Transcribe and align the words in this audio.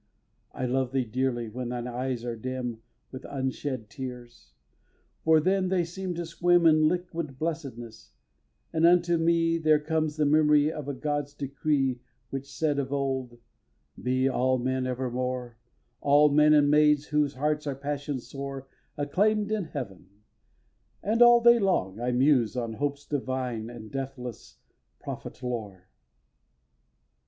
xiv. 0.55 0.61
I 0.61 0.65
love 0.65 0.93
thee 0.93 1.05
dearly 1.05 1.47
when 1.47 1.69
thine 1.69 1.85
eyes 1.87 2.25
are 2.25 2.35
dim 2.35 2.81
With 3.11 3.23
unshed 3.25 3.87
tears; 3.87 4.53
for 5.23 5.39
then 5.39 5.67
they 5.69 5.83
seem 5.85 6.15
to 6.15 6.25
swim 6.25 6.65
In 6.65 6.87
liquid 6.87 7.37
blessedness, 7.37 8.11
and 8.73 8.87
unto 8.87 9.17
me 9.17 9.59
There 9.59 9.77
comes 9.79 10.15
the 10.15 10.25
memory 10.25 10.71
of 10.71 10.87
a 10.87 10.95
god's 10.95 11.35
decree 11.35 11.99
Which 12.31 12.51
said 12.51 12.79
of 12.79 12.91
old: 12.91 13.37
"Be 14.01 14.27
all 14.27 14.57
men 14.57 14.87
evermore, 14.87 15.57
All 15.99 16.29
men 16.29 16.55
and 16.55 16.71
maids 16.71 17.05
whose 17.05 17.35
hearts 17.35 17.67
are 17.67 17.75
passion 17.75 18.19
sore, 18.19 18.65
Acclaim'd 18.97 19.51
in 19.51 19.65
Heaven!" 19.65 20.09
and 21.03 21.21
all 21.21 21.43
day 21.43 21.59
long 21.59 21.99
I 21.99 22.11
muse 22.11 22.57
On 22.57 22.73
hope's 22.73 23.05
divine 23.05 23.69
and 23.69 23.91
deathless 23.91 24.57
prophet 24.99 25.43
lore. 25.43 25.89